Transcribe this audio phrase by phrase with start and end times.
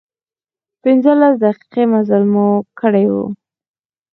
[0.81, 2.47] پنځلس دقيقې مزل مو
[2.79, 3.15] کړی و.